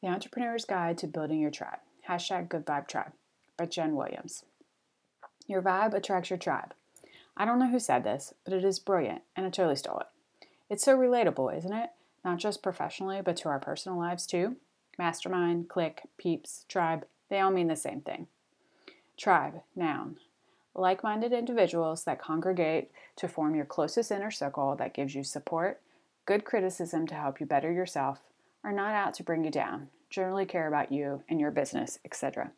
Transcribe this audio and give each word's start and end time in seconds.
The 0.00 0.06
Entrepreneur's 0.06 0.64
Guide 0.64 0.96
to 0.98 1.08
Building 1.08 1.40
Your 1.40 1.50
Tribe. 1.50 1.80
Hashtag 2.08 2.48
Good 2.48 2.64
Vibe 2.64 2.86
Tribe 2.86 3.10
by 3.56 3.66
Jen 3.66 3.96
Williams. 3.96 4.44
Your 5.48 5.60
vibe 5.60 5.92
attracts 5.92 6.30
your 6.30 6.38
tribe. 6.38 6.72
I 7.36 7.44
don't 7.44 7.58
know 7.58 7.68
who 7.68 7.80
said 7.80 8.04
this, 8.04 8.32
but 8.44 8.52
it 8.52 8.64
is 8.64 8.78
brilliant, 8.78 9.22
and 9.34 9.44
I 9.44 9.50
totally 9.50 9.74
stole 9.74 9.98
it. 9.98 10.46
It's 10.70 10.84
so 10.84 10.96
relatable, 10.96 11.56
isn't 11.56 11.72
it? 11.72 11.90
Not 12.24 12.38
just 12.38 12.62
professionally, 12.62 13.20
but 13.24 13.36
to 13.38 13.48
our 13.48 13.58
personal 13.58 13.98
lives 13.98 14.24
too. 14.24 14.54
Mastermind, 14.98 15.68
clique, 15.68 16.02
peeps, 16.16 16.64
tribe, 16.68 17.04
they 17.28 17.40
all 17.40 17.50
mean 17.50 17.66
the 17.66 17.74
same 17.74 18.00
thing. 18.00 18.28
Tribe, 19.16 19.62
noun. 19.74 20.18
Like 20.76 21.02
minded 21.02 21.32
individuals 21.32 22.04
that 22.04 22.22
congregate 22.22 22.92
to 23.16 23.26
form 23.26 23.56
your 23.56 23.64
closest 23.64 24.12
inner 24.12 24.30
circle 24.30 24.76
that 24.76 24.94
gives 24.94 25.16
you 25.16 25.24
support, 25.24 25.80
good 26.24 26.44
criticism 26.44 27.08
to 27.08 27.16
help 27.16 27.40
you 27.40 27.46
better 27.46 27.72
yourself, 27.72 28.20
are 28.64 28.72
not 28.72 28.94
out 28.94 29.14
to 29.14 29.22
bring 29.22 29.44
you 29.44 29.50
down, 29.50 29.88
generally 30.10 30.46
care 30.46 30.68
about 30.68 30.92
you 30.92 31.22
and 31.28 31.40
your 31.40 31.50
business, 31.50 31.98
etc. 32.04 32.52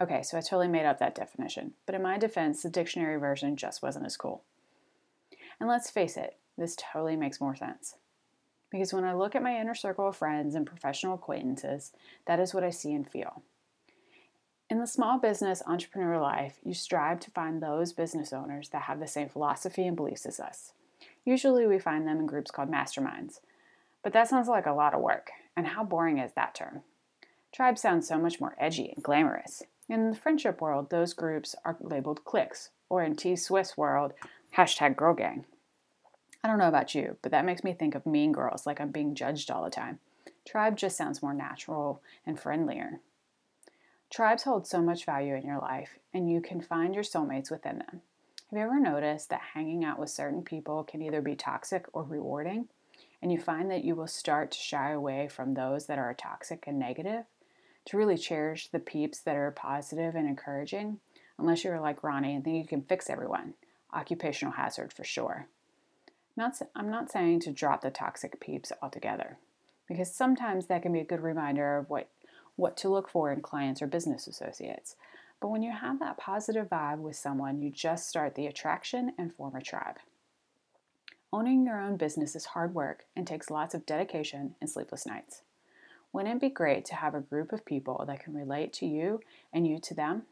Okay, 0.00 0.22
so 0.22 0.36
I 0.36 0.40
totally 0.40 0.68
made 0.68 0.86
up 0.86 0.98
that 0.98 1.14
definition, 1.14 1.72
but 1.86 1.94
in 1.94 2.02
my 2.02 2.18
defense, 2.18 2.62
the 2.62 2.70
dictionary 2.70 3.18
version 3.18 3.56
just 3.56 3.82
wasn't 3.82 4.06
as 4.06 4.16
cool. 4.16 4.42
And 5.60 5.68
let's 5.68 5.90
face 5.90 6.16
it, 6.16 6.36
this 6.56 6.76
totally 6.76 7.16
makes 7.16 7.40
more 7.40 7.56
sense. 7.56 7.94
Because 8.70 8.92
when 8.92 9.04
I 9.04 9.14
look 9.14 9.34
at 9.34 9.42
my 9.42 9.58
inner 9.58 9.74
circle 9.74 10.08
of 10.08 10.16
friends 10.16 10.54
and 10.54 10.66
professional 10.66 11.14
acquaintances, 11.14 11.92
that 12.26 12.38
is 12.38 12.52
what 12.52 12.64
I 12.64 12.70
see 12.70 12.92
and 12.92 13.08
feel. 13.08 13.42
In 14.70 14.80
the 14.80 14.86
small 14.86 15.18
business 15.18 15.62
entrepreneur 15.66 16.20
life, 16.20 16.58
you 16.62 16.74
strive 16.74 17.20
to 17.20 17.30
find 17.30 17.62
those 17.62 17.94
business 17.94 18.34
owners 18.34 18.68
that 18.68 18.82
have 18.82 19.00
the 19.00 19.06
same 19.06 19.28
philosophy 19.28 19.86
and 19.86 19.96
beliefs 19.96 20.26
as 20.26 20.38
us. 20.38 20.72
Usually, 21.24 21.66
we 21.66 21.78
find 21.78 22.06
them 22.06 22.18
in 22.18 22.26
groups 22.26 22.50
called 22.50 22.70
masterminds. 22.70 23.40
But 24.02 24.12
that 24.12 24.28
sounds 24.28 24.48
like 24.48 24.66
a 24.66 24.72
lot 24.72 24.94
of 24.94 25.00
work, 25.00 25.30
and 25.56 25.66
how 25.66 25.84
boring 25.84 26.18
is 26.18 26.32
that 26.34 26.54
term? 26.54 26.82
Tribe 27.52 27.78
sounds 27.78 28.06
so 28.06 28.18
much 28.18 28.40
more 28.40 28.54
edgy 28.58 28.92
and 28.94 29.02
glamorous. 29.02 29.62
In 29.88 30.10
the 30.10 30.16
friendship 30.16 30.60
world, 30.60 30.90
those 30.90 31.14
groups 31.14 31.54
are 31.64 31.76
labeled 31.80 32.24
cliques, 32.24 32.70
or 32.88 33.02
in 33.02 33.16
T 33.16 33.36
Swift's 33.36 33.76
world, 33.76 34.12
hashtag 34.56 34.96
girl 34.96 35.14
gang. 35.14 35.44
I 36.44 36.48
don't 36.48 36.58
know 36.58 36.68
about 36.68 36.94
you, 36.94 37.16
but 37.22 37.32
that 37.32 37.44
makes 37.44 37.64
me 37.64 37.72
think 37.72 37.94
of 37.94 38.06
mean 38.06 38.32
girls 38.32 38.66
like 38.66 38.80
I'm 38.80 38.90
being 38.90 39.14
judged 39.14 39.50
all 39.50 39.64
the 39.64 39.70
time. 39.70 39.98
Tribe 40.46 40.76
just 40.76 40.96
sounds 40.96 41.22
more 41.22 41.34
natural 41.34 42.02
and 42.24 42.38
friendlier. 42.38 43.00
Tribes 44.10 44.44
hold 44.44 44.66
so 44.66 44.80
much 44.80 45.04
value 45.04 45.34
in 45.34 45.44
your 45.44 45.58
life, 45.58 45.98
and 46.14 46.30
you 46.30 46.40
can 46.40 46.60
find 46.60 46.94
your 46.94 47.04
soulmates 47.04 47.50
within 47.50 47.78
them. 47.78 48.02
Have 48.50 48.58
you 48.58 48.64
ever 48.64 48.80
noticed 48.80 49.28
that 49.28 49.40
hanging 49.52 49.84
out 49.84 49.98
with 49.98 50.08
certain 50.08 50.42
people 50.42 50.84
can 50.84 51.02
either 51.02 51.20
be 51.20 51.34
toxic 51.34 51.84
or 51.92 52.02
rewarding? 52.02 52.68
And 53.20 53.32
you 53.32 53.38
find 53.38 53.70
that 53.70 53.84
you 53.84 53.94
will 53.94 54.06
start 54.06 54.52
to 54.52 54.58
shy 54.58 54.90
away 54.90 55.28
from 55.28 55.54
those 55.54 55.86
that 55.86 55.98
are 55.98 56.14
toxic 56.14 56.64
and 56.66 56.78
negative? 56.78 57.24
to 57.88 57.96
really 57.96 58.18
cherish 58.18 58.68
the 58.68 58.78
peeps 58.78 59.20
that 59.20 59.34
are 59.34 59.50
positive 59.50 60.14
and 60.14 60.28
encouraging, 60.28 61.00
unless 61.38 61.64
you're 61.64 61.80
like 61.80 62.04
Ronnie 62.04 62.34
and 62.34 62.44
think 62.44 62.62
you 62.62 62.68
can 62.68 62.82
fix 62.82 63.08
everyone. 63.08 63.54
Occupational 63.94 64.52
hazard 64.52 64.92
for 64.92 65.04
sure. 65.04 65.48
Not, 66.36 66.60
I'm 66.76 66.90
not 66.90 67.10
saying 67.10 67.40
to 67.40 67.50
drop 67.50 67.80
the 67.80 67.90
toxic 67.90 68.38
peeps 68.40 68.72
altogether, 68.82 69.38
because 69.88 70.12
sometimes 70.12 70.66
that 70.66 70.82
can 70.82 70.92
be 70.92 71.00
a 71.00 71.04
good 71.04 71.22
reminder 71.22 71.78
of 71.78 71.88
what, 71.88 72.10
what 72.56 72.76
to 72.78 72.90
look 72.90 73.08
for 73.08 73.32
in 73.32 73.40
clients 73.40 73.80
or 73.80 73.86
business 73.86 74.26
associates. 74.26 74.96
But 75.40 75.48
when 75.48 75.62
you 75.62 75.72
have 75.72 75.98
that 76.00 76.18
positive 76.18 76.68
vibe 76.68 76.98
with 76.98 77.16
someone, 77.16 77.62
you 77.62 77.70
just 77.70 78.06
start 78.06 78.34
the 78.34 78.46
attraction 78.46 79.12
and 79.16 79.34
form 79.34 79.56
a 79.56 79.62
tribe. 79.62 79.96
Owning 81.30 81.66
your 81.66 81.78
own 81.78 81.98
business 81.98 82.34
is 82.34 82.46
hard 82.46 82.74
work 82.74 83.04
and 83.14 83.26
takes 83.26 83.50
lots 83.50 83.74
of 83.74 83.84
dedication 83.84 84.54
and 84.60 84.70
sleepless 84.70 85.04
nights. 85.04 85.42
Wouldn't 86.10 86.36
it 86.36 86.40
be 86.40 86.48
great 86.48 86.86
to 86.86 86.94
have 86.94 87.14
a 87.14 87.20
group 87.20 87.52
of 87.52 87.66
people 87.66 88.02
that 88.06 88.20
can 88.20 88.32
relate 88.32 88.72
to 88.74 88.86
you 88.86 89.20
and 89.52 89.66
you 89.66 89.78
to 89.80 89.94
them? 89.94 90.22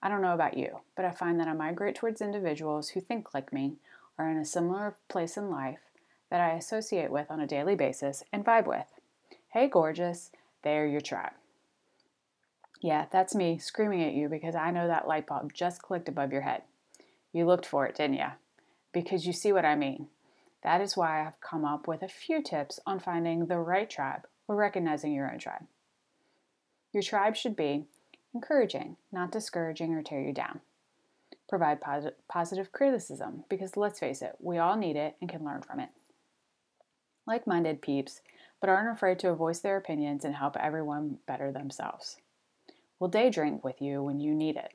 I 0.00 0.08
don't 0.08 0.22
know 0.22 0.34
about 0.34 0.56
you, 0.56 0.80
but 0.96 1.04
I 1.04 1.10
find 1.10 1.40
that 1.40 1.48
I 1.48 1.54
migrate 1.54 1.96
towards 1.96 2.20
individuals 2.20 2.90
who 2.90 3.00
think 3.00 3.34
like 3.34 3.52
me, 3.52 3.78
are 4.16 4.30
in 4.30 4.36
a 4.36 4.44
similar 4.44 4.94
place 5.08 5.36
in 5.36 5.50
life, 5.50 5.80
that 6.30 6.40
I 6.40 6.50
associate 6.54 7.10
with 7.10 7.30
on 7.30 7.40
a 7.40 7.46
daily 7.46 7.74
basis 7.74 8.22
and 8.32 8.44
vibe 8.44 8.66
with. 8.66 8.86
Hey, 9.48 9.68
gorgeous, 9.68 10.30
they're 10.62 10.86
your 10.86 11.00
tribe. 11.00 11.32
Yeah, 12.80 13.06
that's 13.10 13.34
me 13.34 13.58
screaming 13.58 14.02
at 14.04 14.14
you 14.14 14.28
because 14.28 14.54
I 14.54 14.70
know 14.70 14.86
that 14.86 15.08
light 15.08 15.26
bulb 15.26 15.52
just 15.52 15.82
clicked 15.82 16.08
above 16.08 16.32
your 16.32 16.42
head. 16.42 16.62
You 17.32 17.46
looked 17.46 17.66
for 17.66 17.86
it, 17.86 17.96
didn't 17.96 18.16
you? 18.16 18.26
Because 18.92 19.26
you 19.26 19.32
see 19.32 19.52
what 19.52 19.64
I 19.64 19.74
mean. 19.74 20.08
That 20.62 20.80
is 20.80 20.96
why 20.96 21.26
I've 21.26 21.40
come 21.40 21.64
up 21.64 21.88
with 21.88 22.02
a 22.02 22.08
few 22.08 22.42
tips 22.42 22.78
on 22.86 23.00
finding 23.00 23.46
the 23.46 23.58
right 23.58 23.88
tribe 23.88 24.26
or 24.46 24.56
recognizing 24.56 25.12
your 25.12 25.30
own 25.30 25.38
tribe. 25.38 25.66
Your 26.92 27.02
tribe 27.02 27.36
should 27.36 27.56
be 27.56 27.86
encouraging, 28.34 28.96
not 29.10 29.32
discouraging 29.32 29.94
or 29.94 30.02
tear 30.02 30.20
you 30.20 30.32
down. 30.32 30.60
Provide 31.48 31.80
posit- 31.80 32.18
positive 32.28 32.72
criticism 32.72 33.44
because 33.48 33.76
let's 33.76 33.98
face 33.98 34.22
it, 34.22 34.36
we 34.38 34.58
all 34.58 34.76
need 34.76 34.96
it 34.96 35.16
and 35.20 35.28
can 35.28 35.44
learn 35.44 35.62
from 35.62 35.80
it. 35.80 35.90
Like 37.26 37.46
minded 37.46 37.82
peeps, 37.82 38.20
but 38.60 38.70
aren't 38.70 38.94
afraid 38.94 39.18
to 39.20 39.34
voice 39.34 39.60
their 39.60 39.76
opinions 39.76 40.24
and 40.24 40.34
help 40.34 40.56
everyone 40.56 41.18
better 41.26 41.50
themselves. 41.50 42.16
Will 42.98 43.08
day 43.08 43.30
drink 43.30 43.64
with 43.64 43.82
you 43.82 44.02
when 44.02 44.20
you 44.20 44.34
need 44.34 44.56
it. 44.56 44.72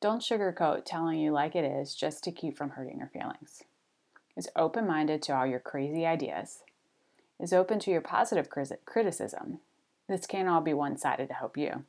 Don't 0.00 0.22
sugarcoat 0.22 0.84
telling 0.84 1.18
you 1.18 1.32
like 1.32 1.54
it 1.54 1.64
is 1.64 1.94
just 1.94 2.24
to 2.24 2.32
keep 2.32 2.56
from 2.56 2.70
hurting 2.70 2.98
your 2.98 3.08
feelings. 3.08 3.62
Is 4.36 4.48
open 4.56 4.86
minded 4.86 5.22
to 5.22 5.36
all 5.36 5.46
your 5.46 5.60
crazy 5.60 6.06
ideas 6.06 6.62
is 7.40 7.52
open 7.52 7.78
to 7.80 7.90
your 7.90 8.00
positive 8.00 8.48
criticism. 8.84 9.58
This 10.08 10.26
can't 10.26 10.48
all 10.48 10.60
be 10.60 10.74
one 10.74 10.96
sided 10.96 11.28
to 11.28 11.34
help 11.34 11.56
you. 11.56 11.84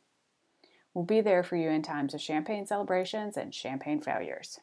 We'll 0.93 1.05
be 1.05 1.21
there 1.21 1.43
for 1.43 1.55
you 1.55 1.69
in 1.69 1.81
times 1.81 2.13
of 2.13 2.21
champagne 2.21 2.65
celebrations 2.65 3.37
and 3.37 3.53
champagne 3.53 4.01
failures. 4.01 4.59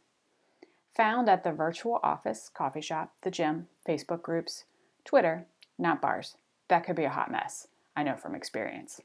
Found 0.97 1.29
at 1.29 1.45
the 1.45 1.53
virtual 1.53 2.01
office, 2.03 2.51
coffee 2.53 2.81
shop, 2.81 3.13
the 3.23 3.31
gym, 3.31 3.69
Facebook 3.87 4.23
groups, 4.23 4.65
Twitter, 5.05 5.47
not 5.79 6.03
bars. 6.03 6.37
That 6.69 6.85
could 6.85 6.97
be 6.97 7.05
a 7.05 7.11
hot 7.11 7.31
mess. 7.31 7.69
I 7.97 8.03
know 8.03 8.17
from 8.17 8.35
experience. 8.35 9.01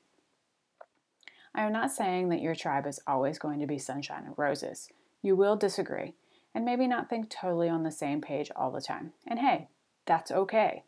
I 1.55 1.63
am 1.63 1.71
not 1.71 1.91
saying 1.91 2.29
that 2.29 2.41
your 2.41 2.55
tribe 2.55 2.87
is 2.87 2.99
always 3.05 3.37
going 3.37 3.59
to 3.59 3.67
be 3.67 3.77
sunshine 3.77 4.23
and 4.25 4.33
roses. 4.37 4.89
You 5.21 5.35
will 5.35 5.55
disagree 5.55 6.13
and 6.55 6.65
maybe 6.65 6.87
not 6.87 7.09
think 7.09 7.29
totally 7.29 7.69
on 7.69 7.83
the 7.83 7.91
same 7.91 8.21
page 8.21 8.51
all 8.55 8.71
the 8.71 8.81
time. 8.81 9.13
And 9.27 9.39
hey, 9.39 9.69
that's 10.05 10.31
okay. 10.31 10.83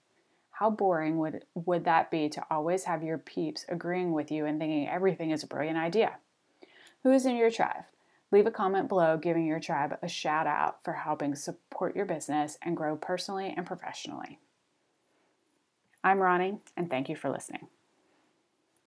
How 0.52 0.70
boring 0.70 1.18
would, 1.18 1.44
would 1.54 1.84
that 1.86 2.10
be 2.10 2.30
to 2.30 2.44
always 2.50 2.86
have 2.86 3.04
your 3.04 3.18
peeps 3.18 3.66
agreeing 3.68 4.14
with 4.14 4.32
you 4.32 4.46
and 4.46 4.60
thinking 4.60 4.88
everything 4.88 5.32
is 5.32 5.44
a 5.44 5.48
brilliant 5.48 5.78
idea? 5.78 6.18
Who 7.04 7.12
is 7.12 7.26
in 7.26 7.36
your 7.36 7.52
tribe? 7.52 7.84
Leave 8.32 8.48
a 8.48 8.52
comment 8.52 8.90
below 8.90 9.18
giving 9.18 9.46
your 9.46 9.60
tribe 9.60 9.98
a 10.02 10.08
shout 10.08 10.48
out 10.48 10.84
for 10.84 10.94
helping 10.94 11.36
support 11.36 11.96
your 11.96 12.06
business 12.06 12.58
and 12.62 12.76
grow 12.76 12.96
personally 12.96 13.54
and 13.56 13.66
professionally. 13.66 14.40
I'm 16.04 16.20
Ronnie, 16.20 16.60
and 16.76 16.90
thank 16.90 17.10
you 17.10 17.16
for 17.16 17.30
listening. 17.30 17.68